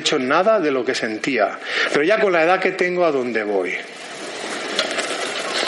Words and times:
hecho 0.00 0.16
nada 0.20 0.60
de 0.60 0.70
lo 0.70 0.84
que 0.84 0.94
sentía, 0.94 1.58
pero 1.92 2.04
ya 2.04 2.20
con 2.20 2.32
la 2.32 2.44
edad 2.44 2.60
que 2.60 2.70
tengo, 2.70 3.04
¿a 3.04 3.10
dónde 3.10 3.42
voy? 3.42 3.74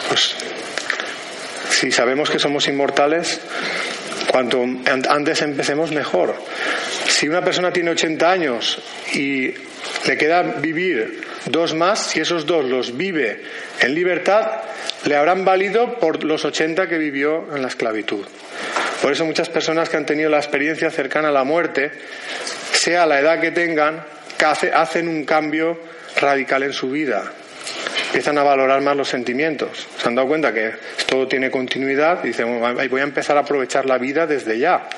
Pues 0.06 0.36
si 1.70 1.90
sabemos 1.90 2.30
que 2.30 2.38
somos 2.38 2.68
inmortales, 2.68 3.40
cuanto 4.30 4.64
antes 5.08 5.42
empecemos 5.42 5.90
mejor. 5.90 6.36
Si 7.08 7.28
una 7.28 7.42
persona 7.42 7.72
tiene 7.72 7.90
80 7.90 8.30
años 8.30 8.80
y 9.14 9.52
le 10.06 10.16
queda 10.16 10.42
vivir 10.42 11.22
dos 11.46 11.74
más, 11.74 11.98
si 11.98 12.20
esos 12.20 12.46
dos 12.46 12.64
los 12.64 12.96
vive 12.96 13.42
en 13.80 13.96
libertad, 13.96 14.62
le 15.06 15.16
habrán 15.16 15.44
valido 15.44 15.98
por 15.98 16.22
los 16.22 16.44
80 16.44 16.88
que 16.88 16.98
vivió 16.98 17.52
en 17.52 17.62
la 17.62 17.68
esclavitud. 17.68 18.24
Por 19.02 19.10
eso 19.10 19.24
muchas 19.24 19.48
personas 19.48 19.88
que 19.88 19.96
han 19.96 20.06
tenido 20.06 20.30
la 20.30 20.38
experiencia 20.38 20.88
cercana 20.88 21.30
a 21.30 21.32
la 21.32 21.42
muerte, 21.42 21.90
sea 22.72 23.06
la 23.06 23.18
edad 23.18 23.40
que 23.40 23.50
tengan, 23.50 24.04
hacen 24.46 25.08
un 25.08 25.24
cambio 25.24 25.78
radical 26.20 26.62
en 26.62 26.72
su 26.72 26.90
vida. 26.90 27.32
Empiezan 28.06 28.38
a 28.38 28.42
valorar 28.42 28.80
más 28.80 28.96
los 28.96 29.08
sentimientos. 29.08 29.86
Se 29.96 30.08
han 30.08 30.14
dado 30.14 30.28
cuenta 30.28 30.52
que 30.52 30.72
todo 31.06 31.28
tiene 31.28 31.50
continuidad 31.50 32.24
y 32.24 32.28
dicen, 32.28 32.60
voy 32.60 33.00
a 33.00 33.04
empezar 33.04 33.36
a 33.36 33.40
aprovechar 33.40 33.86
la 33.86 33.98
vida 33.98 34.26
desde 34.26 34.58
ya. 34.58 34.88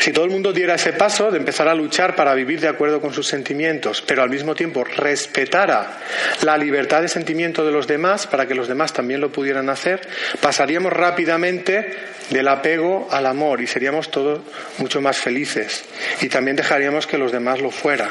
Si 0.00 0.12
todo 0.12 0.24
el 0.24 0.30
mundo 0.30 0.52
diera 0.52 0.74
ese 0.74 0.92
paso 0.92 1.30
de 1.30 1.38
empezar 1.38 1.68
a 1.68 1.74
luchar 1.74 2.14
para 2.14 2.34
vivir 2.34 2.60
de 2.60 2.68
acuerdo 2.68 3.00
con 3.00 3.12
sus 3.12 3.26
sentimientos, 3.26 4.02
pero 4.06 4.22
al 4.22 4.30
mismo 4.30 4.54
tiempo 4.54 4.84
respetara 4.84 5.98
la 6.42 6.56
libertad 6.56 7.02
de 7.02 7.08
sentimiento 7.08 7.64
de 7.64 7.72
los 7.72 7.86
demás 7.86 8.26
para 8.26 8.46
que 8.46 8.54
los 8.54 8.68
demás 8.68 8.92
también 8.92 9.20
lo 9.20 9.32
pudieran 9.32 9.68
hacer, 9.68 10.00
pasaríamos 10.40 10.92
rápidamente 10.92 11.94
del 12.30 12.48
apego 12.48 13.08
al 13.10 13.26
amor 13.26 13.60
y 13.60 13.66
seríamos 13.66 14.10
todos 14.10 14.40
mucho 14.78 15.00
más 15.00 15.18
felices 15.18 15.84
y 16.20 16.28
también 16.28 16.56
dejaríamos 16.56 17.06
que 17.06 17.18
los 17.18 17.32
demás 17.32 17.60
lo 17.60 17.70
fueran. 17.70 18.10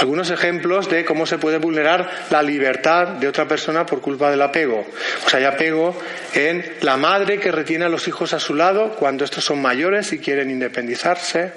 Algunos 0.00 0.30
ejemplos 0.30 0.88
de 0.88 1.04
cómo 1.04 1.26
se 1.26 1.36
puede 1.36 1.58
vulnerar 1.58 2.10
la 2.30 2.42
libertad 2.42 3.08
de 3.08 3.28
otra 3.28 3.46
persona 3.46 3.84
por 3.84 4.00
culpa 4.00 4.30
del 4.30 4.40
apego. 4.40 4.86
Pues 5.22 5.34
hay 5.34 5.44
apego 5.44 5.94
en 6.32 6.64
la 6.80 6.96
madre 6.96 7.38
que 7.38 7.52
retiene 7.52 7.84
a 7.84 7.90
los 7.90 8.08
hijos 8.08 8.32
a 8.32 8.40
su 8.40 8.54
lado 8.54 8.96
cuando 8.96 9.24
estos 9.24 9.44
son 9.44 9.60
mayores 9.60 10.12
y 10.14 10.18
quieren 10.18 10.50
independizarse, 10.50 11.52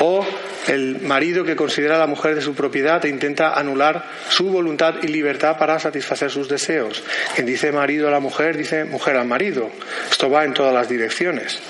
o 0.00 0.26
el 0.66 1.00
marido 1.00 1.44
que 1.44 1.56
considera 1.56 1.94
a 1.94 1.98
la 1.98 2.06
mujer 2.06 2.34
de 2.34 2.42
su 2.42 2.54
propiedad 2.54 3.04
e 3.04 3.08
intenta 3.08 3.54
anular 3.54 4.04
su 4.28 4.50
voluntad 4.50 4.96
y 5.02 5.08
libertad 5.08 5.56
para 5.56 5.78
satisfacer 5.78 6.30
sus 6.30 6.48
deseos. 6.48 7.02
Quien 7.34 7.46
dice 7.46 7.72
marido 7.72 8.08
a 8.08 8.10
la 8.10 8.20
mujer 8.20 8.56
dice 8.56 8.84
mujer 8.84 9.16
al 9.16 9.26
marido. 9.26 9.70
Esto 10.10 10.28
va 10.28 10.44
en 10.44 10.52
todas 10.52 10.74
las 10.74 10.88
direcciones. 10.88 11.60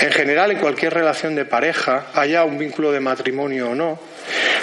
En 0.00 0.10
general, 0.10 0.50
en 0.50 0.58
cualquier 0.58 0.92
relación 0.92 1.34
de 1.34 1.44
pareja, 1.44 2.06
haya 2.12 2.44
un 2.44 2.58
vínculo 2.58 2.92
de 2.92 3.00
matrimonio 3.00 3.70
o 3.70 3.74
no, 3.74 4.00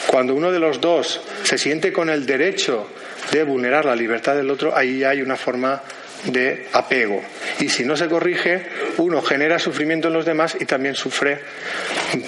cuando 0.07 0.35
uno 0.35 0.51
de 0.51 0.59
los 0.59 0.81
dos 0.81 1.21
se 1.43 1.57
siente 1.57 1.91
con 1.91 2.09
el 2.09 2.25
derecho 2.25 2.87
de 3.31 3.43
vulnerar 3.43 3.85
la 3.85 3.95
libertad 3.95 4.35
del 4.35 4.49
otro, 4.49 4.75
ahí 4.75 5.03
hay 5.03 5.21
una 5.21 5.35
forma 5.35 5.81
de 6.25 6.67
apego. 6.73 7.21
Y 7.59 7.69
si 7.69 7.83
no 7.83 7.95
se 7.95 8.07
corrige, 8.07 8.63
uno 8.97 9.21
genera 9.21 9.59
sufrimiento 9.59 10.07
en 10.07 10.13
los 10.13 10.25
demás 10.25 10.55
y 10.59 10.65
también 10.65 10.95
sufre 10.95 11.39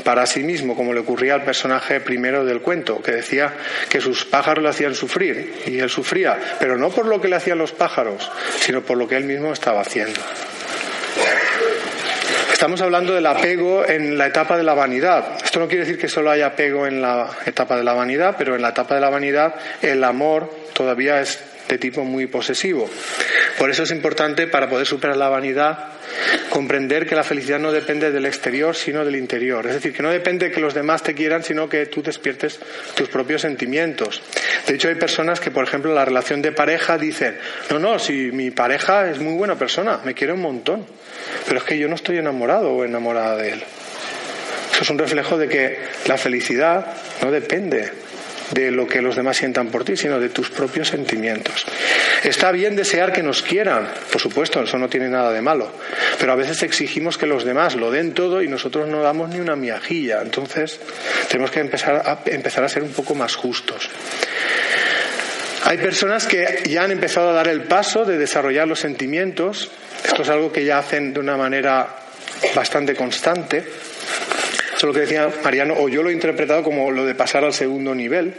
para 0.03 0.25
sí 0.25 0.43
mismo, 0.43 0.75
como 0.75 0.93
le 0.93 1.01
ocurría 1.01 1.35
al 1.35 1.43
personaje 1.43 1.99
primero 1.99 2.45
del 2.45 2.61
cuento, 2.61 3.01
que 3.01 3.11
decía 3.11 3.53
que 3.89 4.01
sus 4.01 4.25
pájaros 4.25 4.63
le 4.63 4.69
hacían 4.69 4.95
sufrir 4.95 5.53
y 5.67 5.79
él 5.79 5.89
sufría, 5.89 6.39
pero 6.59 6.77
no 6.77 6.89
por 6.89 7.05
lo 7.05 7.21
que 7.21 7.27
le 7.27 7.35
hacían 7.35 7.57
los 7.57 7.71
pájaros, 7.71 8.31
sino 8.59 8.81
por 8.81 8.97
lo 8.97 9.07
que 9.07 9.17
él 9.17 9.25
mismo 9.25 9.53
estaba 9.53 9.81
haciendo. 9.81 10.19
Estamos 12.63 12.79
hablando 12.79 13.13
del 13.13 13.25
apego 13.25 13.85
en 13.85 14.17
la 14.17 14.27
etapa 14.27 14.55
de 14.55 14.63
la 14.63 14.73
vanidad. 14.73 15.35
Esto 15.43 15.59
no 15.59 15.67
quiere 15.67 15.83
decir 15.83 15.99
que 15.99 16.07
solo 16.07 16.31
haya 16.31 16.45
apego 16.45 16.87
en 16.87 17.01
la 17.01 17.29
etapa 17.45 17.75
de 17.75 17.83
la 17.83 17.91
vanidad, 17.91 18.35
pero 18.37 18.55
en 18.55 18.61
la 18.61 18.69
etapa 18.69 18.95
de 18.95 19.01
la 19.01 19.09
vanidad 19.09 19.53
el 19.81 20.01
amor 20.01 20.49
todavía 20.71 21.19
es 21.19 21.43
de 21.67 21.77
tipo 21.77 22.05
muy 22.05 22.27
posesivo. 22.27 22.89
Por 23.57 23.69
eso 23.69 23.83
es 23.83 23.91
importante, 23.91 24.47
para 24.47 24.69
poder 24.69 24.85
superar 24.85 25.15
la 25.15 25.29
vanidad, 25.29 25.89
comprender 26.49 27.05
que 27.05 27.15
la 27.15 27.23
felicidad 27.23 27.59
no 27.59 27.71
depende 27.71 28.11
del 28.11 28.25
exterior, 28.25 28.75
sino 28.75 29.05
del 29.05 29.15
interior. 29.15 29.65
Es 29.67 29.75
decir, 29.75 29.93
que 29.93 30.03
no 30.03 30.09
depende 30.09 30.47
de 30.47 30.51
que 30.51 30.59
los 30.59 30.73
demás 30.73 31.03
te 31.03 31.13
quieran, 31.13 31.43
sino 31.43 31.69
que 31.69 31.85
tú 31.85 32.01
despiertes 32.01 32.59
tus 32.95 33.09
propios 33.09 33.41
sentimientos. 33.41 34.21
De 34.67 34.75
hecho, 34.75 34.87
hay 34.87 34.95
personas 34.95 35.39
que, 35.39 35.51
por 35.51 35.63
ejemplo, 35.63 35.91
en 35.91 35.95
la 35.95 36.05
relación 36.05 36.41
de 36.41 36.51
pareja 36.51 36.97
dicen, 36.97 37.37
no, 37.69 37.79
no, 37.79 37.99
si 37.99 38.31
mi 38.31 38.51
pareja 38.51 39.09
es 39.09 39.19
muy 39.19 39.33
buena 39.33 39.55
persona, 39.55 39.99
me 40.03 40.13
quiere 40.13 40.33
un 40.33 40.41
montón, 40.41 40.85
pero 41.47 41.59
es 41.59 41.65
que 41.65 41.77
yo 41.77 41.87
no 41.87 41.95
estoy 41.95 42.17
enamorado 42.17 42.71
o 42.71 42.83
enamorada 42.83 43.37
de 43.37 43.53
él. 43.53 43.63
Eso 44.73 44.83
es 44.83 44.89
un 44.89 44.97
reflejo 44.97 45.37
de 45.37 45.47
que 45.47 45.77
la 46.07 46.17
felicidad 46.17 46.87
no 47.21 47.31
depende 47.31 47.91
de 48.51 48.71
lo 48.71 48.87
que 48.87 49.01
los 49.01 49.15
demás 49.15 49.37
sientan 49.37 49.67
por 49.67 49.83
ti, 49.83 49.97
sino 49.97 50.19
de 50.19 50.29
tus 50.29 50.49
propios 50.49 50.89
sentimientos. 50.89 51.65
Está 52.23 52.51
bien 52.51 52.75
desear 52.75 53.13
que 53.13 53.23
nos 53.23 53.41
quieran, 53.41 53.89
por 54.11 54.21
supuesto, 54.21 54.61
eso 54.61 54.77
no 54.77 54.89
tiene 54.89 55.09
nada 55.09 55.31
de 55.31 55.41
malo, 55.41 55.71
pero 56.19 56.31
a 56.31 56.35
veces 56.35 56.63
exigimos 56.63 57.17
que 57.17 57.25
los 57.25 57.43
demás 57.43 57.75
lo 57.75 57.91
den 57.91 58.13
todo 58.13 58.41
y 58.41 58.47
nosotros 58.47 58.87
no 58.87 59.01
damos 59.01 59.29
ni 59.29 59.39
una 59.39 59.55
miajilla. 59.55 60.21
Entonces, 60.21 60.79
tenemos 61.29 61.51
que 61.51 61.59
empezar 61.59 62.01
a, 62.05 62.19
empezar 62.25 62.63
a 62.63 62.69
ser 62.69 62.83
un 62.83 62.91
poco 62.91 63.15
más 63.15 63.35
justos. 63.35 63.89
Hay 65.65 65.77
personas 65.77 66.27
que 66.27 66.63
ya 66.69 66.83
han 66.83 66.91
empezado 66.91 67.29
a 67.29 67.33
dar 67.33 67.47
el 67.47 67.63
paso 67.63 68.03
de 68.03 68.17
desarrollar 68.17 68.67
los 68.67 68.79
sentimientos. 68.79 69.71
Esto 70.03 70.23
es 70.23 70.29
algo 70.29 70.51
que 70.51 70.65
ya 70.65 70.77
hacen 70.77 71.13
de 71.13 71.19
una 71.21 71.37
manera 71.37 71.87
bastante 72.53 72.93
constante 72.93 73.63
lo 74.87 74.93
que 74.93 75.01
decía 75.01 75.29
Mariano, 75.43 75.75
o 75.77 75.89
yo 75.89 76.03
lo 76.03 76.09
he 76.09 76.13
interpretado 76.13 76.63
como 76.63 76.91
lo 76.91 77.05
de 77.05 77.15
pasar 77.15 77.43
al 77.43 77.53
segundo 77.53 77.93
nivel. 77.95 78.33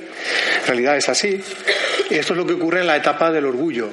En 0.61 0.67
realidad 0.67 0.97
es 0.97 1.09
así. 1.09 1.41
Esto 2.11 2.33
es 2.33 2.37
lo 2.37 2.47
que 2.47 2.55
ocurre 2.55 2.81
en 2.81 2.87
la 2.87 2.97
etapa 2.97 3.31
del 3.31 3.47
orgullo. 3.47 3.91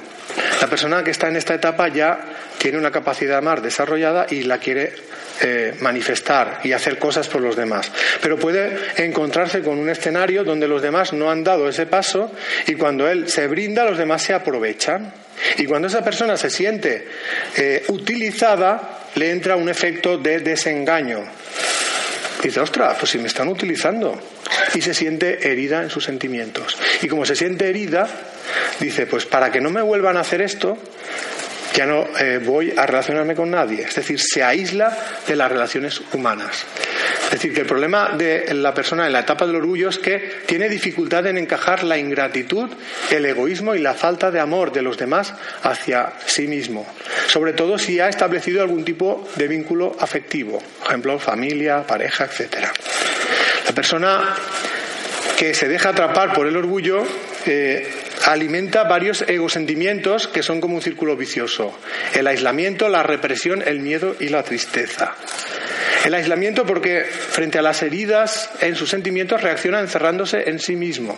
La 0.60 0.66
persona 0.66 1.02
que 1.02 1.10
está 1.10 1.28
en 1.28 1.36
esta 1.36 1.54
etapa 1.54 1.88
ya 1.88 2.20
tiene 2.58 2.78
una 2.78 2.90
capacidad 2.90 3.42
más 3.42 3.62
desarrollada 3.62 4.26
y 4.30 4.42
la 4.42 4.58
quiere 4.58 4.92
eh, 5.40 5.74
manifestar 5.80 6.60
y 6.62 6.72
hacer 6.72 6.98
cosas 6.98 7.26
por 7.28 7.40
los 7.40 7.56
demás. 7.56 7.90
Pero 8.20 8.38
puede 8.38 8.76
encontrarse 8.96 9.60
con 9.60 9.78
un 9.78 9.88
escenario 9.88 10.44
donde 10.44 10.68
los 10.68 10.82
demás 10.82 11.12
no 11.12 11.30
han 11.30 11.42
dado 11.42 11.68
ese 11.68 11.86
paso 11.86 12.32
y 12.66 12.74
cuando 12.74 13.08
él 13.08 13.28
se 13.28 13.46
brinda, 13.46 13.84
los 13.84 13.98
demás 13.98 14.22
se 14.22 14.34
aprovechan. 14.34 15.12
Y 15.58 15.66
cuando 15.66 15.88
esa 15.88 16.04
persona 16.04 16.36
se 16.36 16.50
siente 16.50 17.08
eh, 17.56 17.84
utilizada, 17.88 19.08
le 19.14 19.30
entra 19.30 19.56
un 19.56 19.68
efecto 19.68 20.18
de 20.18 20.38
desengaño 20.38 21.24
dice, 22.48 22.60
ostras, 22.60 22.96
pues 22.98 23.10
si 23.10 23.18
me 23.18 23.28
están 23.28 23.48
utilizando. 23.48 24.20
Y 24.74 24.80
se 24.80 24.94
siente 24.94 25.50
herida 25.50 25.82
en 25.82 25.90
sus 25.90 26.04
sentimientos. 26.04 26.76
Y 27.02 27.08
como 27.08 27.24
se 27.24 27.36
siente 27.36 27.68
herida, 27.68 28.08
dice, 28.80 29.06
pues 29.06 29.26
para 29.26 29.50
que 29.50 29.60
no 29.60 29.70
me 29.70 29.82
vuelvan 29.82 30.16
a 30.16 30.20
hacer 30.20 30.42
esto, 30.42 30.78
ya 31.74 31.86
no 31.86 32.06
eh, 32.18 32.38
voy 32.38 32.72
a 32.76 32.86
relacionarme 32.86 33.34
con 33.34 33.50
nadie. 33.50 33.82
Es 33.82 33.94
decir, 33.94 34.20
se 34.20 34.42
aísla 34.42 34.96
de 35.26 35.36
las 35.36 35.50
relaciones 35.50 36.00
humanas. 36.12 36.64
Es 37.32 37.38
decir, 37.38 37.54
que 37.54 37.62
el 37.62 37.66
problema 37.66 38.10
de 38.10 38.52
la 38.52 38.74
persona 38.74 39.06
en 39.06 39.12
la 39.14 39.20
etapa 39.20 39.46
del 39.46 39.56
orgullo 39.56 39.88
es 39.88 39.96
que 39.96 40.42
tiene 40.44 40.68
dificultad 40.68 41.26
en 41.26 41.38
encajar 41.38 41.82
la 41.82 41.96
ingratitud, 41.96 42.68
el 43.10 43.24
egoísmo 43.24 43.74
y 43.74 43.78
la 43.78 43.94
falta 43.94 44.30
de 44.30 44.38
amor 44.38 44.70
de 44.70 44.82
los 44.82 44.98
demás 44.98 45.32
hacia 45.62 46.12
sí 46.26 46.46
mismo. 46.46 46.86
Sobre 47.28 47.54
todo 47.54 47.78
si 47.78 47.98
ha 48.00 48.10
establecido 48.10 48.60
algún 48.60 48.84
tipo 48.84 49.26
de 49.36 49.48
vínculo 49.48 49.96
afectivo, 49.98 50.62
por 50.80 50.88
ejemplo, 50.88 51.18
familia, 51.18 51.86
pareja, 51.86 52.26
etc. 52.26 52.66
La 53.66 53.74
persona 53.74 54.36
que 55.38 55.54
se 55.54 55.68
deja 55.68 55.88
atrapar 55.88 56.34
por 56.34 56.46
el 56.46 56.54
orgullo 56.54 57.02
eh, 57.46 57.88
alimenta 58.26 58.84
varios 58.84 59.22
egosentimientos 59.22 60.28
que 60.28 60.42
son 60.42 60.60
como 60.60 60.74
un 60.74 60.82
círculo 60.82 61.16
vicioso. 61.16 61.78
El 62.14 62.26
aislamiento, 62.26 62.90
la 62.90 63.02
represión, 63.02 63.62
el 63.66 63.80
miedo 63.80 64.16
y 64.20 64.28
la 64.28 64.42
tristeza. 64.42 65.11
El 66.04 66.14
aislamiento 66.14 66.66
porque 66.66 67.04
frente 67.04 67.58
a 67.58 67.62
las 67.62 67.82
heridas 67.82 68.50
en 68.60 68.74
sus 68.74 68.90
sentimientos 68.90 69.40
reacciona 69.40 69.80
encerrándose 69.80 70.48
en 70.50 70.58
sí 70.58 70.74
mismo, 70.74 71.16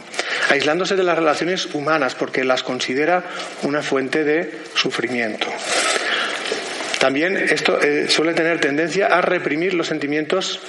aislándose 0.50 0.94
de 0.94 1.02
las 1.02 1.16
relaciones 1.16 1.74
humanas 1.74 2.14
porque 2.14 2.44
las 2.44 2.62
considera 2.62 3.24
una 3.62 3.82
fuente 3.82 4.24
de 4.24 4.52
sufrimiento. 4.74 5.46
También 6.98 7.36
esto 7.36 7.80
eh, 7.80 8.08
suele 8.08 8.34
tener 8.34 8.60
tendencia 8.60 9.06
a 9.06 9.20
reprimir 9.20 9.74
los 9.74 9.88
sentimientos 9.88 10.60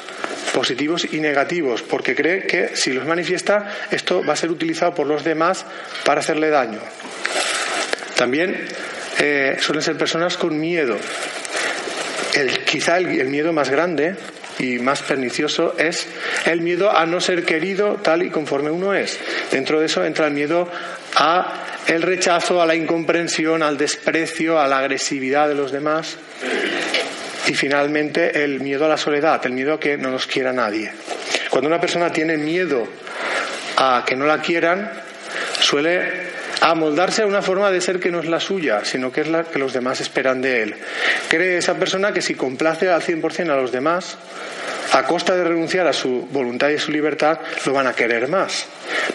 positivos 0.53 1.07
y 1.11 1.19
negativos, 1.19 1.81
porque 1.81 2.15
cree 2.15 2.47
que 2.47 2.75
si 2.75 2.93
los 2.93 3.05
manifiesta, 3.05 3.69
esto 3.91 4.23
va 4.25 4.33
a 4.33 4.37
ser 4.37 4.49
utilizado 4.49 4.95
por 4.95 5.07
los 5.07 5.23
demás 5.23 5.65
para 6.05 6.21
hacerle 6.21 6.49
daño. 6.49 6.79
También 8.15 8.67
eh, 9.19 9.57
suelen 9.59 9.81
ser 9.81 9.97
personas 9.97 10.37
con 10.37 10.57
miedo. 10.57 10.97
El, 12.35 12.63
quizá 12.65 12.97
el 12.97 13.27
miedo 13.27 13.53
más 13.53 13.69
grande 13.69 14.15
y 14.59 14.79
más 14.79 15.01
pernicioso 15.01 15.75
es 15.77 16.07
el 16.45 16.61
miedo 16.61 16.95
a 16.95 17.05
no 17.05 17.19
ser 17.19 17.43
querido 17.43 17.95
tal 17.95 18.23
y 18.23 18.29
conforme 18.29 18.71
uno 18.71 18.93
es. 18.93 19.19
Dentro 19.51 19.79
de 19.79 19.87
eso 19.87 20.03
entra 20.05 20.27
el 20.27 20.33
miedo 20.33 20.69
a 21.15 21.65
el 21.87 22.01
rechazo, 22.01 22.61
a 22.61 22.65
la 22.65 22.75
incomprensión, 22.75 23.61
al 23.61 23.77
desprecio, 23.77 24.59
a 24.59 24.67
la 24.67 24.79
agresividad 24.79 25.47
de 25.47 25.55
los 25.55 25.71
demás 25.71 26.17
y 27.47 27.53
finalmente 27.53 28.43
el 28.43 28.59
miedo 28.59 28.85
a 28.85 28.89
la 28.89 28.97
soledad, 28.97 29.45
el 29.45 29.51
miedo 29.51 29.73
a 29.73 29.79
que 29.79 29.97
no 29.97 30.09
nos 30.09 30.25
quiera 30.25 30.51
nadie. 30.51 30.91
Cuando 31.49 31.67
una 31.67 31.79
persona 31.79 32.11
tiene 32.11 32.37
miedo 32.37 32.87
a 33.77 34.03
que 34.05 34.15
no 34.15 34.25
la 34.25 34.41
quieran, 34.41 34.91
suele 35.59 36.35
amoldarse 36.71 37.21
a 37.21 37.27
una 37.27 37.41
forma 37.41 37.69
de 37.69 37.79
ser 37.79 37.99
que 37.99 38.09
no 38.09 38.19
es 38.19 38.25
la 38.25 38.39
suya, 38.39 38.83
sino 38.83 39.11
que 39.11 39.21
es 39.21 39.27
la 39.27 39.43
que 39.43 39.59
los 39.59 39.73
demás 39.73 40.01
esperan 40.01 40.41
de 40.41 40.63
él. 40.63 40.75
Cree 41.29 41.57
esa 41.57 41.75
persona 41.75 42.11
que 42.11 42.21
si 42.21 42.33
complace 42.33 42.89
al 42.89 43.03
100% 43.03 43.51
a 43.51 43.55
los 43.55 43.71
demás, 43.71 44.17
a 44.91 45.03
costa 45.03 45.35
de 45.35 45.43
renunciar 45.43 45.87
a 45.87 45.93
su 45.93 46.27
voluntad 46.31 46.69
y 46.69 46.75
a 46.75 46.79
su 46.79 46.91
libertad, 46.91 47.39
lo 47.65 47.73
van 47.73 47.85
a 47.85 47.93
querer 47.93 48.27
más. 48.27 48.65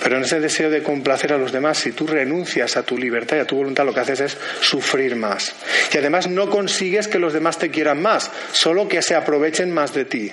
Pero 0.00 0.16
en 0.16 0.22
ese 0.22 0.38
deseo 0.38 0.70
de 0.70 0.82
complacer 0.82 1.32
a 1.32 1.38
los 1.38 1.50
demás, 1.50 1.78
si 1.78 1.90
tú 1.92 2.06
renuncias 2.06 2.76
a 2.76 2.84
tu 2.84 2.96
libertad 2.96 3.38
y 3.38 3.40
a 3.40 3.46
tu 3.46 3.56
voluntad, 3.56 3.84
lo 3.84 3.92
que 3.92 4.00
haces 4.00 4.20
es 4.20 4.38
sufrir 4.60 5.16
más. 5.16 5.52
Y 5.92 5.98
además 5.98 6.28
no 6.28 6.48
consigues 6.50 7.08
que 7.08 7.18
los 7.18 7.32
demás 7.32 7.58
te 7.58 7.70
quieran 7.70 8.00
más, 8.00 8.30
solo 8.52 8.86
que 8.86 9.02
se 9.02 9.16
aprovechen 9.16 9.72
más 9.72 9.92
de 9.92 10.04
ti. 10.04 10.30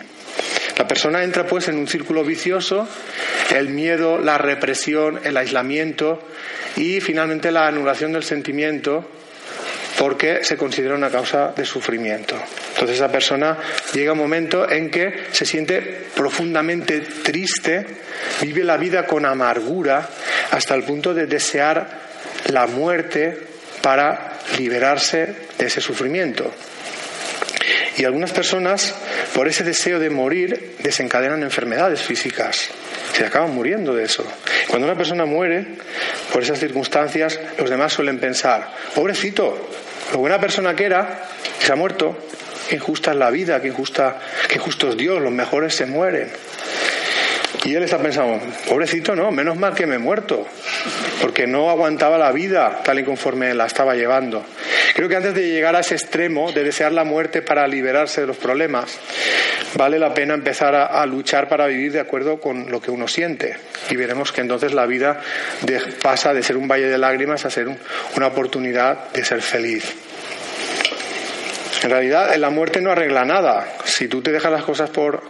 La 0.77 0.87
persona 0.87 1.23
entra 1.23 1.45
pues 1.45 1.67
en 1.67 1.77
un 1.77 1.87
círculo 1.87 2.23
vicioso, 2.23 2.87
el 3.55 3.69
miedo, 3.69 4.19
la 4.19 4.37
represión, 4.37 5.19
el 5.23 5.35
aislamiento 5.35 6.21
y 6.75 7.01
finalmente 7.01 7.51
la 7.51 7.67
anulación 7.67 8.13
del 8.13 8.23
sentimiento 8.23 9.09
porque 9.97 10.43
se 10.43 10.55
considera 10.57 10.93
una 10.93 11.09
causa 11.09 11.53
de 11.55 11.65
sufrimiento. 11.65 12.35
Entonces 12.73 12.97
esa 12.97 13.11
persona 13.11 13.57
llega 13.93 14.11
un 14.11 14.19
momento 14.19 14.69
en 14.69 14.91
que 14.91 15.25
se 15.31 15.45
siente 15.45 15.81
profundamente 16.15 17.01
triste, 17.01 17.85
vive 18.41 18.63
la 18.63 18.77
vida 18.77 19.07
con 19.07 19.25
amargura 19.25 20.07
hasta 20.51 20.75
el 20.75 20.83
punto 20.83 21.13
de 21.15 21.25
desear 21.25 21.89
la 22.49 22.67
muerte 22.67 23.37
para 23.81 24.37
liberarse 24.57 25.33
de 25.57 25.65
ese 25.65 25.81
sufrimiento. 25.81 26.53
Y 27.97 28.05
algunas 28.05 28.31
personas, 28.31 28.93
por 29.33 29.47
ese 29.47 29.63
deseo 29.63 29.99
de 29.99 30.11
morir, 30.11 30.75
desencadenan 30.79 31.41
enfermedades 31.41 32.01
físicas. 32.01 32.69
Se 33.13 33.25
acaban 33.25 33.55
muriendo 33.55 33.95
de 33.95 34.03
eso. 34.03 34.23
Cuando 34.67 34.87
una 34.87 34.95
persona 34.95 35.25
muere, 35.25 35.65
por 36.31 36.43
esas 36.43 36.59
circunstancias, 36.59 37.39
los 37.57 37.69
demás 37.69 37.93
suelen 37.93 38.19
pensar, 38.19 38.71
pobrecito, 38.93 39.69
lo 40.13 40.19
buena 40.19 40.39
persona 40.39 40.75
que 40.75 40.85
era, 40.85 41.23
se 41.59 41.71
ha 41.71 41.75
muerto, 41.75 42.15
injusta 42.71 43.11
es 43.11 43.17
la 43.17 43.31
vida, 43.31 43.59
qué, 43.61 43.69
injusta, 43.69 44.19
qué 44.47 44.59
justo 44.59 44.89
es 44.89 44.97
Dios, 44.97 45.19
los 45.19 45.31
mejores 45.31 45.73
se 45.73 45.87
mueren. 45.87 46.29
Y 47.63 47.73
él 47.73 47.83
está 47.83 47.97
pensando, 47.97 48.39
pobrecito, 48.67 49.15
no, 49.15 49.31
menos 49.31 49.57
mal 49.57 49.73
que 49.73 49.87
me 49.87 49.95
he 49.95 49.99
muerto, 49.99 50.45
porque 51.19 51.47
no 51.47 51.69
aguantaba 51.69 52.17
la 52.17 52.31
vida 52.31 52.81
tal 52.83 52.99
y 52.99 53.03
conforme 53.03 53.53
la 53.55 53.65
estaba 53.65 53.95
llevando. 53.95 54.45
Creo 54.97 55.09
que 55.09 55.15
antes 55.15 55.35
de 55.35 55.47
llegar 55.47 55.75
a 55.75 55.81
ese 55.81 55.93
extremo 55.93 56.51
de 56.51 56.63
desear 56.63 56.91
la 56.91 57.03
muerte 57.03 57.43
para 57.43 57.67
liberarse 57.67 58.21
de 58.21 58.25
los 58.25 58.37
problemas, 58.37 58.97
vale 59.75 59.99
la 59.99 60.11
pena 60.11 60.33
empezar 60.33 60.73
a, 60.73 61.05
luchar 61.05 61.47
para 61.47 61.67
vivir 61.67 61.91
de 61.91 61.99
acuerdo 61.99 62.39
con 62.39 62.71
lo 62.71 62.81
que 62.81 62.89
uno 62.89 63.07
siente. 63.07 63.57
Y 63.91 63.95
veremos 63.95 64.31
que 64.31 64.41
entonces 64.41 64.73
la 64.73 64.87
vida 64.87 65.21
pasa 66.01 66.33
de 66.33 66.41
ser 66.41 66.57
un 66.57 66.67
valle 66.67 66.87
de 66.87 66.97
lágrimas 66.97 67.45
a 67.45 67.51
ser 67.51 67.67
una 68.15 68.25
oportunidad 68.25 69.11
de 69.11 69.23
ser 69.23 69.43
feliz. 69.43 69.85
En 71.83 71.91
realidad, 71.91 72.35
la 72.35 72.49
muerte 72.49 72.81
no 72.81 72.89
arregla 72.89 73.23
nada. 73.23 73.67
Si 73.85 74.07
tú 74.07 74.23
te 74.23 74.31
dejas 74.31 74.51
las 74.51 74.63
cosas 74.63 74.89
por 74.89 75.21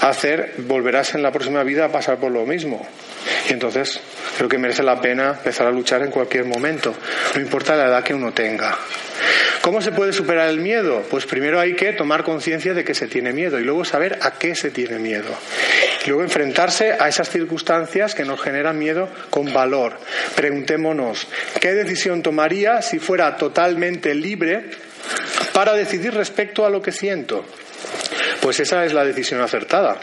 hacer, 0.00 0.54
volverás 0.58 1.14
en 1.14 1.22
la 1.22 1.30
próxima 1.30 1.62
vida 1.62 1.84
a 1.84 1.92
pasar 1.92 2.16
por 2.16 2.32
lo 2.32 2.44
mismo. 2.44 2.84
Y 3.48 3.52
entonces 3.52 4.00
creo 4.36 4.48
que 4.48 4.58
merece 4.58 4.82
la 4.82 5.00
pena 5.00 5.30
empezar 5.30 5.66
a 5.66 5.70
luchar 5.70 6.02
en 6.02 6.10
cualquier 6.10 6.44
momento, 6.44 6.94
no 7.34 7.40
importa 7.40 7.76
la 7.76 7.86
edad 7.86 8.04
que 8.04 8.14
uno 8.14 8.32
tenga. 8.32 8.76
¿Cómo 9.62 9.80
se 9.80 9.92
puede 9.92 10.12
superar 10.12 10.48
el 10.48 10.58
miedo? 10.58 11.04
Pues 11.08 11.24
primero 11.24 11.60
hay 11.60 11.76
que 11.76 11.92
tomar 11.92 12.24
conciencia 12.24 12.74
de 12.74 12.82
que 12.82 12.94
se 12.94 13.06
tiene 13.06 13.32
miedo 13.32 13.60
y 13.60 13.64
luego 13.64 13.84
saber 13.84 14.18
a 14.20 14.32
qué 14.32 14.56
se 14.56 14.70
tiene 14.70 14.98
miedo. 14.98 15.30
Y 16.04 16.08
luego 16.08 16.24
enfrentarse 16.24 16.96
a 16.98 17.08
esas 17.08 17.30
circunstancias 17.30 18.14
que 18.14 18.24
nos 18.24 18.40
generan 18.40 18.76
miedo 18.76 19.08
con 19.30 19.52
valor. 19.52 19.98
Preguntémonos, 20.34 21.28
¿qué 21.60 21.74
decisión 21.74 22.22
tomaría 22.22 22.82
si 22.82 22.98
fuera 22.98 23.36
totalmente 23.36 24.14
libre 24.16 24.70
para 25.52 25.74
decidir 25.74 26.12
respecto 26.12 26.66
a 26.66 26.70
lo 26.70 26.82
que 26.82 26.90
siento? 26.90 27.44
Pues 28.40 28.58
esa 28.58 28.84
es 28.84 28.92
la 28.92 29.04
decisión 29.04 29.40
acertada. 29.40 30.00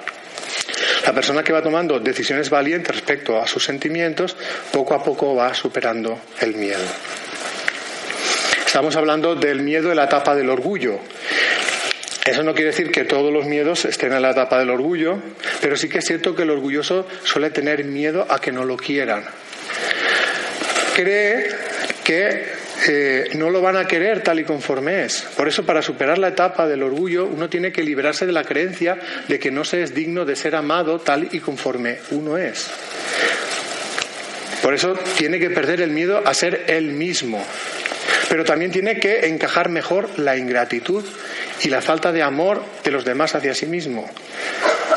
La 1.05 1.13
persona 1.13 1.43
que 1.43 1.53
va 1.53 1.61
tomando 1.61 1.99
decisiones 1.99 2.49
valientes 2.49 2.93
respecto 2.93 3.41
a 3.41 3.47
sus 3.47 3.63
sentimientos, 3.63 4.35
poco 4.71 4.93
a 4.93 5.03
poco 5.03 5.35
va 5.35 5.53
superando 5.53 6.19
el 6.41 6.55
miedo. 6.55 6.83
Estamos 8.65 8.95
hablando 8.95 9.35
del 9.35 9.61
miedo 9.61 9.89
en 9.89 9.97
la 9.97 10.03
etapa 10.03 10.35
del 10.35 10.49
orgullo. 10.49 10.99
Eso 12.23 12.43
no 12.43 12.53
quiere 12.53 12.69
decir 12.69 12.91
que 12.91 13.05
todos 13.05 13.33
los 13.33 13.45
miedos 13.45 13.85
estén 13.85 14.13
en 14.13 14.21
la 14.21 14.31
etapa 14.31 14.59
del 14.59 14.69
orgullo, 14.69 15.17
pero 15.61 15.75
sí 15.75 15.89
que 15.89 15.97
es 15.99 16.05
cierto 16.05 16.35
que 16.35 16.43
el 16.43 16.51
orgulloso 16.51 17.07
suele 17.23 17.49
tener 17.49 17.83
miedo 17.85 18.27
a 18.29 18.39
que 18.39 18.51
no 18.51 18.65
lo 18.65 18.77
quieran. 18.77 19.23
Cree 20.93 21.47
que 22.03 22.58
eh, 22.87 23.29
no 23.35 23.49
lo 23.49 23.61
van 23.61 23.75
a 23.75 23.85
querer 23.85 24.21
tal 24.21 24.39
y 24.39 24.43
conforme 24.43 25.03
es. 25.03 25.21
Por 25.35 25.47
eso, 25.47 25.65
para 25.65 25.81
superar 25.81 26.17
la 26.17 26.29
etapa 26.29 26.67
del 26.67 26.83
orgullo, 26.83 27.25
uno 27.25 27.49
tiene 27.49 27.71
que 27.71 27.83
liberarse 27.83 28.25
de 28.25 28.31
la 28.31 28.43
creencia 28.43 28.97
de 29.27 29.39
que 29.39 29.51
no 29.51 29.63
se 29.63 29.83
es 29.83 29.93
digno 29.93 30.25
de 30.25 30.35
ser 30.35 30.55
amado 30.55 30.99
tal 30.99 31.27
y 31.31 31.39
conforme 31.39 31.97
uno 32.11 32.37
es. 32.37 32.69
Por 34.61 34.73
eso 34.73 34.93
tiene 35.17 35.39
que 35.39 35.49
perder 35.49 35.81
el 35.81 35.91
miedo 35.91 36.21
a 36.25 36.33
ser 36.33 36.65
él 36.67 36.91
mismo, 36.91 37.43
pero 38.29 38.43
también 38.43 38.71
tiene 38.71 38.99
que 38.99 39.27
encajar 39.27 39.69
mejor 39.69 40.19
la 40.19 40.37
ingratitud 40.37 41.03
y 41.63 41.69
la 41.69 41.81
falta 41.81 42.11
de 42.11 42.21
amor 42.21 42.63
de 42.83 42.91
los 42.91 43.05
demás 43.05 43.35
hacia 43.35 43.53
sí 43.53 43.65
mismo. 43.65 44.09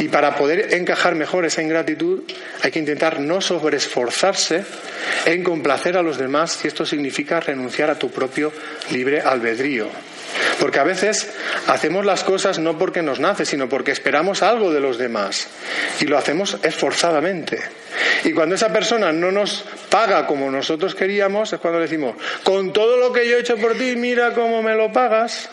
Y 0.02 0.08
para 0.08 0.34
poder 0.34 0.74
encajar 0.74 1.14
mejor 1.14 1.44
esa 1.44 1.62
ingratitud 1.62 2.24
hay 2.60 2.72
que 2.72 2.80
intentar 2.80 3.20
no 3.20 3.40
sobreesforzarse 3.40 4.64
en 5.26 5.44
complacer 5.44 5.96
a 5.96 6.02
los 6.02 6.18
demás 6.18 6.54
si 6.54 6.66
esto 6.66 6.84
significa 6.84 7.38
renunciar 7.38 7.88
a 7.88 8.00
tu 8.00 8.10
propio 8.10 8.52
libre 8.90 9.20
albedrío. 9.20 9.86
Porque 10.58 10.80
a 10.80 10.82
veces 10.82 11.30
hacemos 11.68 12.04
las 12.04 12.24
cosas 12.24 12.58
no 12.58 12.78
porque 12.78 13.00
nos 13.00 13.20
nace, 13.20 13.44
sino 13.44 13.68
porque 13.68 13.92
esperamos 13.92 14.42
algo 14.42 14.72
de 14.72 14.80
los 14.80 14.98
demás. 14.98 15.46
Y 16.00 16.06
lo 16.06 16.18
hacemos 16.18 16.58
esforzadamente. 16.64 17.60
Y 18.24 18.32
cuando 18.32 18.56
esa 18.56 18.72
persona 18.72 19.12
no 19.12 19.30
nos 19.30 19.64
paga 19.88 20.26
como 20.26 20.50
nosotros 20.50 20.96
queríamos, 20.96 21.52
es 21.52 21.60
cuando 21.60 21.78
le 21.78 21.84
decimos, 21.84 22.16
con 22.42 22.72
todo 22.72 22.96
lo 22.96 23.12
que 23.12 23.28
yo 23.28 23.36
he 23.36 23.40
hecho 23.40 23.56
por 23.56 23.78
ti, 23.78 23.94
mira 23.94 24.32
cómo 24.32 24.64
me 24.64 24.74
lo 24.74 24.92
pagas. 24.92 25.48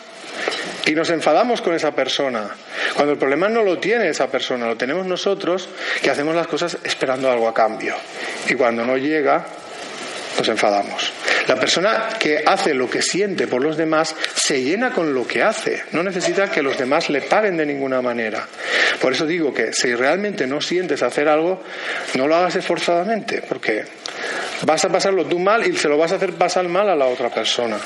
Y 0.86 0.92
nos 0.92 1.10
enfadamos 1.10 1.60
con 1.60 1.74
esa 1.74 1.92
persona. 1.92 2.48
Cuando 2.94 3.12
el 3.12 3.18
problema 3.18 3.48
no 3.48 3.62
lo 3.62 3.78
tiene 3.78 4.08
esa 4.08 4.28
persona, 4.28 4.66
lo 4.66 4.76
tenemos 4.76 5.06
nosotros, 5.06 5.68
que 6.02 6.10
hacemos 6.10 6.34
las 6.34 6.46
cosas 6.46 6.78
esperando 6.84 7.30
algo 7.30 7.48
a 7.48 7.54
cambio. 7.54 7.94
Y 8.48 8.54
cuando 8.54 8.84
no 8.84 8.96
llega, 8.96 9.46
nos 10.38 10.48
enfadamos. 10.48 11.12
La 11.46 11.56
persona 11.56 12.08
que 12.18 12.42
hace 12.46 12.74
lo 12.74 12.88
que 12.88 13.02
siente 13.02 13.46
por 13.46 13.62
los 13.62 13.76
demás 13.76 14.14
se 14.34 14.62
llena 14.62 14.92
con 14.92 15.12
lo 15.14 15.26
que 15.26 15.42
hace, 15.42 15.82
no 15.92 16.02
necesita 16.02 16.50
que 16.50 16.62
los 16.62 16.78
demás 16.78 17.10
le 17.10 17.22
paguen 17.22 17.56
de 17.56 17.66
ninguna 17.66 18.00
manera. 18.00 18.46
Por 19.00 19.12
eso 19.12 19.26
digo 19.26 19.52
que 19.52 19.72
si 19.72 19.94
realmente 19.94 20.46
no 20.46 20.60
sientes 20.60 21.02
hacer 21.02 21.28
algo, 21.28 21.62
no 22.14 22.26
lo 22.26 22.36
hagas 22.36 22.56
esforzadamente, 22.56 23.42
porque 23.42 23.84
vas 24.62 24.84
a 24.84 24.88
pasarlo 24.90 25.24
tú 25.26 25.38
mal 25.38 25.66
y 25.66 25.76
se 25.76 25.88
lo 25.88 25.98
vas 25.98 26.12
a 26.12 26.16
hacer 26.16 26.32
pasar 26.34 26.68
mal 26.68 26.88
a 26.88 26.96
la 26.96 27.06
otra 27.06 27.30
persona. 27.30 27.78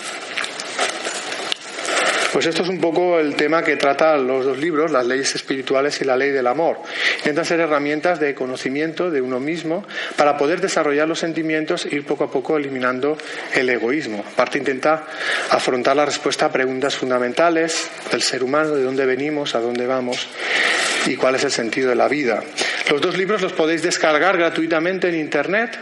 Pues 2.34 2.46
esto 2.46 2.64
es 2.64 2.68
un 2.68 2.80
poco 2.80 3.20
el 3.20 3.36
tema 3.36 3.62
que 3.62 3.76
trata 3.76 4.16
los 4.16 4.44
dos 4.44 4.58
libros, 4.58 4.90
las 4.90 5.06
leyes 5.06 5.36
espirituales 5.36 6.00
y 6.00 6.04
la 6.04 6.16
ley 6.16 6.32
del 6.32 6.48
amor. 6.48 6.78
Intentan 7.18 7.44
ser 7.44 7.60
herramientas 7.60 8.18
de 8.18 8.34
conocimiento 8.34 9.08
de 9.08 9.20
uno 9.20 9.38
mismo 9.38 9.86
para 10.16 10.36
poder 10.36 10.60
desarrollar 10.60 11.06
los 11.06 11.20
sentimientos 11.20 11.86
e 11.86 11.94
ir 11.94 12.04
poco 12.04 12.24
a 12.24 12.30
poco 12.32 12.56
eliminando 12.56 13.16
el 13.54 13.70
egoísmo. 13.70 14.24
Aparte 14.32 14.58
intenta 14.58 15.06
afrontar 15.50 15.94
la 15.94 16.06
respuesta 16.06 16.46
a 16.46 16.50
preguntas 16.50 16.96
fundamentales 16.96 17.88
del 18.10 18.22
ser 18.22 18.42
humano, 18.42 18.74
de 18.74 18.82
dónde 18.82 19.06
venimos, 19.06 19.54
a 19.54 19.60
dónde 19.60 19.86
vamos 19.86 20.26
y 21.06 21.14
cuál 21.14 21.36
es 21.36 21.44
el 21.44 21.52
sentido 21.52 21.90
de 21.90 21.94
la 21.94 22.08
vida. 22.08 22.42
Los 22.90 23.00
dos 23.00 23.16
libros 23.16 23.42
los 23.42 23.52
podéis 23.52 23.84
descargar 23.84 24.36
gratuitamente 24.36 25.08
en 25.08 25.14
Internet. 25.14 25.78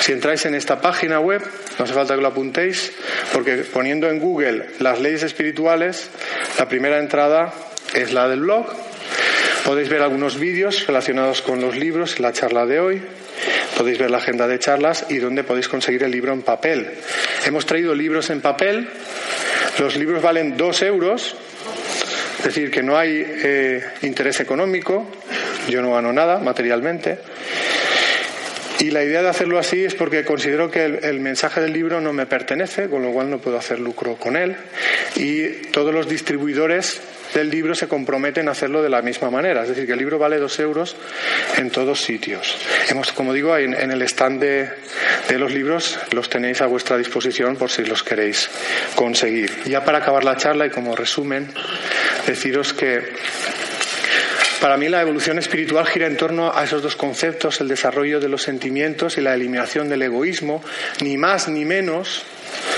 Si 0.00 0.12
entráis 0.12 0.46
en 0.46 0.54
esta 0.54 0.80
página 0.80 1.20
web, 1.20 1.42
no 1.78 1.84
hace 1.84 1.92
falta 1.92 2.14
que 2.14 2.22
lo 2.22 2.28
apuntéis, 2.28 2.92
porque 3.32 3.56
poniendo 3.58 4.08
en 4.08 4.18
Google 4.18 4.66
las 4.78 4.98
leyes 4.98 5.22
espirituales, 5.22 6.08
la 6.58 6.68
primera 6.68 6.98
entrada 6.98 7.52
es 7.94 8.12
la 8.12 8.26
del 8.26 8.40
blog. 8.40 8.66
Podéis 9.64 9.90
ver 9.90 10.00
algunos 10.00 10.38
vídeos 10.38 10.86
relacionados 10.86 11.42
con 11.42 11.60
los 11.60 11.76
libros, 11.76 12.18
la 12.18 12.32
charla 12.32 12.64
de 12.64 12.80
hoy. 12.80 13.02
Podéis 13.76 13.98
ver 13.98 14.10
la 14.10 14.18
agenda 14.18 14.46
de 14.48 14.58
charlas 14.58 15.06
y 15.10 15.18
dónde 15.18 15.44
podéis 15.44 15.68
conseguir 15.68 16.02
el 16.02 16.10
libro 16.10 16.32
en 16.32 16.42
papel. 16.42 16.90
Hemos 17.44 17.66
traído 17.66 17.94
libros 17.94 18.30
en 18.30 18.40
papel. 18.40 18.88
Los 19.78 19.96
libros 19.96 20.22
valen 20.22 20.56
dos 20.56 20.80
euros. 20.82 21.36
Es 22.38 22.44
decir, 22.44 22.70
que 22.70 22.82
no 22.82 22.96
hay 22.96 23.22
eh, 23.26 23.84
interés 24.02 24.40
económico. 24.40 25.06
Yo 25.68 25.82
no 25.82 25.92
gano 25.92 26.10
nada 26.12 26.38
materialmente. 26.38 27.18
Y 28.80 28.90
la 28.90 29.04
idea 29.04 29.20
de 29.20 29.28
hacerlo 29.28 29.58
así 29.58 29.84
es 29.84 29.94
porque 29.94 30.24
considero 30.24 30.70
que 30.70 30.84
el, 30.86 31.20
mensaje 31.20 31.60
del 31.60 31.74
libro 31.74 32.00
no 32.00 32.14
me 32.14 32.24
pertenece, 32.24 32.88
con 32.88 33.02
lo 33.02 33.12
cual 33.12 33.28
no 33.28 33.38
puedo 33.38 33.58
hacer 33.58 33.78
lucro 33.78 34.16
con 34.16 34.38
él. 34.38 34.56
Y 35.16 35.48
todos 35.70 35.92
los 35.92 36.08
distribuidores 36.08 36.98
del 37.34 37.50
libro 37.50 37.74
se 37.74 37.88
comprometen 37.88 38.48
a 38.48 38.52
hacerlo 38.52 38.82
de 38.82 38.88
la 38.88 39.02
misma 39.02 39.30
manera. 39.30 39.62
Es 39.62 39.68
decir, 39.68 39.84
que 39.84 39.92
el 39.92 39.98
libro 39.98 40.18
vale 40.18 40.38
dos 40.38 40.58
euros 40.60 40.96
en 41.58 41.68
todos 41.70 42.00
sitios. 42.00 42.56
Hemos, 42.88 43.12
como 43.12 43.34
digo, 43.34 43.54
en, 43.54 43.74
el 43.74 44.00
stand 44.02 44.40
de, 44.40 44.70
de, 45.28 45.38
los 45.38 45.52
libros 45.52 45.98
los 46.12 46.30
tenéis 46.30 46.62
a 46.62 46.66
vuestra 46.66 46.96
disposición 46.96 47.56
por 47.56 47.70
si 47.70 47.84
los 47.84 48.02
queréis 48.02 48.48
conseguir. 48.94 49.52
Ya 49.66 49.84
para 49.84 49.98
acabar 49.98 50.24
la 50.24 50.38
charla 50.38 50.64
y 50.64 50.70
como 50.70 50.96
resumen, 50.96 51.48
deciros 52.26 52.72
que 52.72 53.02
para 54.60 54.76
mí 54.76 54.88
la 54.88 55.00
evolución 55.00 55.38
espiritual 55.38 55.86
gira 55.86 56.06
en 56.06 56.16
torno 56.16 56.52
a 56.54 56.64
esos 56.64 56.82
dos 56.82 56.94
conceptos, 56.94 57.60
el 57.60 57.68
desarrollo 57.68 58.20
de 58.20 58.28
los 58.28 58.42
sentimientos 58.42 59.16
y 59.16 59.22
la 59.22 59.34
eliminación 59.34 59.88
del 59.88 60.02
egoísmo, 60.02 60.62
ni 61.02 61.16
más 61.16 61.48
ni 61.48 61.64
menos. 61.64 62.22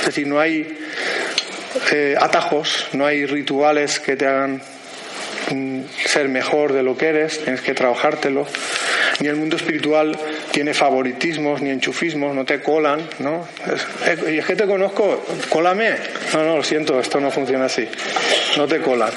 Es 0.01 0.07
decir, 0.07 0.27
no 0.27 0.39
hay 0.39 0.79
eh, 1.91 2.15
atajos, 2.19 2.87
no 2.93 3.05
hay 3.05 3.27
rituales 3.27 3.99
que 3.99 4.15
te 4.15 4.27
hagan 4.27 4.63
mm, 5.51 5.81
ser 6.07 6.29
mejor 6.29 6.73
de 6.73 6.83
lo 6.83 6.97
que 6.97 7.09
eres, 7.09 7.43
tienes 7.43 7.63
que 7.63 7.75
trabajártelo. 7.75 8.47
Ni 9.21 9.29
el 9.29 9.37
mundo 9.37 9.57
espiritual 9.57 10.17
tiene 10.53 10.75
favoritismos 10.75 11.63
ni 11.63 11.71
enchufismos, 11.71 12.35
no 12.35 12.45
te 12.45 12.61
colan, 12.61 13.09
¿no? 13.19 13.47
y 14.29 14.39
es 14.39 14.47
que 14.47 14.57
te 14.57 14.67
conozco, 14.67 15.25
cólame. 15.49 15.97
No, 16.33 16.45
no, 16.45 16.57
lo 16.57 16.63
siento, 16.63 16.99
esto 17.01 17.21
no 17.21 17.31
funciona 17.31 17.67
así. 17.67 17.89
No 18.57 18.67
te 18.67 18.81
colan. 18.81 19.11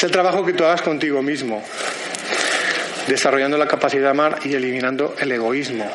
Es 0.00 0.04
el 0.04 0.12
trabajo 0.12 0.46
que 0.46 0.54
tú 0.54 0.64
hagas 0.64 0.80
contigo 0.80 1.20
mismo, 1.20 1.62
desarrollando 3.06 3.58
la 3.58 3.68
capacidad 3.68 4.04
de 4.04 4.08
amar 4.08 4.38
y 4.44 4.54
eliminando 4.54 5.14
el 5.18 5.30
egoísmo. 5.30 5.86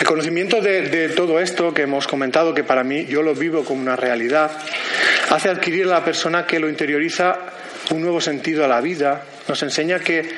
El 0.00 0.04
conocimiento 0.04 0.60
de, 0.60 1.10
todo 1.10 1.38
esto 1.38 1.72
que 1.72 1.82
hemos 1.82 2.08
comentado, 2.08 2.52
que 2.52 2.64
para 2.64 2.82
mí 2.82 3.06
yo 3.06 3.22
lo 3.22 3.32
vivo 3.32 3.64
como 3.64 3.80
una 3.80 3.94
realidad, 3.94 4.50
hace 5.30 5.48
adquirir 5.48 5.84
a 5.84 5.90
la 5.90 6.04
persona 6.04 6.44
que 6.44 6.58
lo 6.58 6.68
interioriza 6.68 7.38
un 7.90 8.02
nuevo 8.02 8.20
sentido 8.20 8.64
a 8.64 8.68
la 8.68 8.80
vida, 8.80 9.22
nos 9.46 9.62
enseña 9.62 10.00
que 10.00 10.28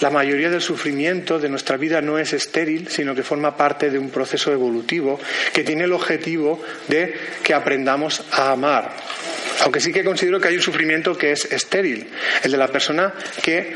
la 0.00 0.10
mayoría 0.10 0.50
del 0.50 0.62
sufrimiento 0.62 1.38
de 1.38 1.48
nuestra 1.48 1.76
vida 1.76 2.00
no 2.00 2.18
es 2.18 2.32
estéril, 2.32 2.88
sino 2.88 3.14
que 3.14 3.22
forma 3.22 3.56
parte 3.56 3.88
de 3.88 4.00
un 4.00 4.10
proceso 4.10 4.50
evolutivo 4.50 5.20
que 5.52 5.62
tiene 5.62 5.84
el 5.84 5.92
objetivo 5.92 6.60
de 6.88 7.14
que 7.40 7.54
aprendamos 7.54 8.20
a 8.32 8.50
amar. 8.50 8.90
Aunque 9.60 9.80
sí 9.80 9.92
que 9.92 10.04
considero 10.04 10.40
que 10.40 10.48
hay 10.48 10.56
un 10.56 10.62
sufrimiento 10.62 11.16
que 11.16 11.32
es 11.32 11.44
estéril, 11.46 12.08
el 12.42 12.50
de 12.50 12.56
la 12.56 12.68
persona 12.68 13.14
que 13.42 13.74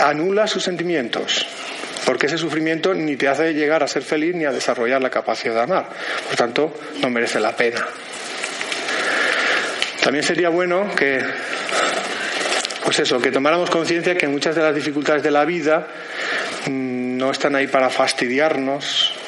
anula 0.00 0.46
sus 0.46 0.62
sentimientos, 0.62 1.46
porque 2.06 2.26
ese 2.26 2.38
sufrimiento 2.38 2.94
ni 2.94 3.16
te 3.16 3.28
hace 3.28 3.52
llegar 3.52 3.82
a 3.82 3.88
ser 3.88 4.02
feliz 4.02 4.34
ni 4.34 4.44
a 4.44 4.52
desarrollar 4.52 5.00
la 5.00 5.10
capacidad 5.10 5.54
de 5.54 5.60
amar. 5.60 5.88
Por 6.26 6.36
tanto, 6.36 6.80
no 7.00 7.10
merece 7.10 7.38
la 7.38 7.54
pena. 7.54 7.86
También 10.02 10.24
sería 10.24 10.48
bueno 10.48 10.90
que, 10.96 11.22
pues 12.84 12.98
eso, 13.00 13.20
que 13.20 13.30
tomáramos 13.30 13.68
conciencia 13.68 14.16
que 14.16 14.26
muchas 14.26 14.56
de 14.56 14.62
las 14.62 14.74
dificultades 14.74 15.22
de 15.22 15.30
la 15.30 15.44
vida 15.44 15.86
mm, 16.66 17.18
no 17.18 17.30
están 17.30 17.54
ahí 17.54 17.66
para 17.66 17.90
fastidiarnos, 17.90 19.19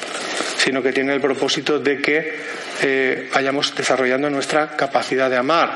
sino 0.63 0.81
que 0.81 0.93
tienen 0.93 1.15
el 1.15 1.21
propósito 1.21 1.77
de 1.79 2.01
que 2.01 2.35
eh, 2.81 3.29
vayamos 3.33 3.75
desarrollando 3.75 4.29
nuestra 4.29 4.77
capacidad 4.77 5.29
de 5.29 5.35
amar. 5.35 5.75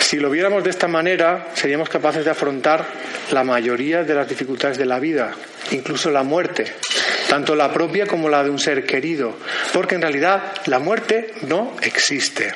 Si 0.00 0.18
lo 0.18 0.28
viéramos 0.28 0.64
de 0.64 0.70
esta 0.70 0.88
manera, 0.88 1.48
seríamos 1.54 1.88
capaces 1.88 2.24
de 2.24 2.30
afrontar 2.32 2.84
la 3.30 3.44
mayoría 3.44 4.02
de 4.02 4.14
las 4.14 4.28
dificultades 4.28 4.76
de 4.76 4.86
la 4.86 4.98
vida, 4.98 5.32
incluso 5.70 6.10
la 6.10 6.24
muerte, 6.24 6.64
tanto 7.28 7.54
la 7.54 7.72
propia 7.72 8.06
como 8.06 8.28
la 8.28 8.42
de 8.42 8.50
un 8.50 8.58
ser 8.58 8.84
querido, 8.84 9.36
porque 9.72 9.94
en 9.94 10.02
realidad 10.02 10.54
la 10.66 10.80
muerte 10.80 11.32
no 11.42 11.76
existe. 11.80 12.52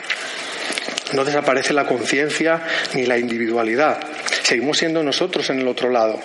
No 1.12 1.24
desaparece 1.24 1.72
la 1.72 1.86
conciencia 1.86 2.62
ni 2.94 3.06
la 3.06 3.18
individualidad. 3.18 4.00
Seguimos 4.42 4.78
siendo 4.78 5.02
nosotros 5.02 5.48
en 5.50 5.60
el 5.60 5.68
otro 5.68 5.90
lado. 5.90 6.20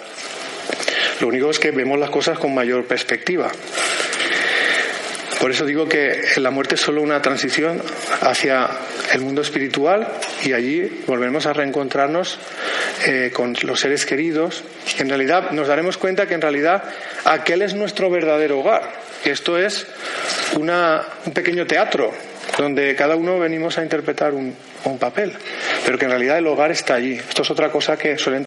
Lo 1.21 1.27
único 1.27 1.49
es 1.49 1.59
que 1.59 1.71
vemos 1.71 1.99
las 1.99 2.09
cosas 2.09 2.37
con 2.39 2.53
mayor 2.53 2.85
perspectiva. 2.85 3.51
Por 5.39 5.51
eso 5.51 5.65
digo 5.65 5.87
que 5.87 6.21
la 6.37 6.49
muerte 6.49 6.75
es 6.75 6.81
solo 6.81 7.01
una 7.01 7.21
transición 7.21 7.81
hacia 8.21 8.69
el 9.13 9.21
mundo 9.21 9.41
espiritual 9.41 10.07
y 10.43 10.53
allí 10.53 11.03
volveremos 11.05 11.45
a 11.45 11.53
reencontrarnos 11.53 12.39
eh, 13.05 13.31
con 13.33 13.55
los 13.63 13.79
seres 13.79 14.05
queridos. 14.05 14.63
En 14.97 15.09
realidad 15.09 15.51
nos 15.51 15.67
daremos 15.67 15.97
cuenta 15.97 16.27
que 16.27 16.33
en 16.33 16.41
realidad 16.41 16.83
aquel 17.25 17.61
es 17.61 17.73
nuestro 17.73 18.09
verdadero 18.09 18.59
hogar. 18.59 18.91
Esto 19.23 19.57
es 19.57 19.87
un 20.55 20.71
pequeño 21.33 21.65
teatro 21.65 22.11
donde 22.57 22.95
cada 22.95 23.15
uno 23.15 23.39
venimos 23.39 23.77
a 23.77 23.83
interpretar 23.83 24.33
un, 24.33 24.55
un 24.85 24.97
papel, 24.97 25.33
pero 25.85 25.97
que 25.97 26.05
en 26.05 26.11
realidad 26.11 26.37
el 26.37 26.47
hogar 26.47 26.71
está 26.71 26.95
allí. 26.95 27.13
Esto 27.13 27.41
es 27.41 27.51
otra 27.51 27.69
cosa 27.69 27.97
que 27.97 28.17
suelen 28.17 28.43